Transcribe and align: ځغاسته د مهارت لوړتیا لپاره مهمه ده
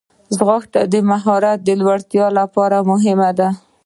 ځغاسته 0.35 0.81
د 0.93 0.95
مهارت 1.09 1.61
لوړتیا 1.81 2.25
لپاره 2.39 2.77
مهمه 2.89 3.29
ده 3.39 3.49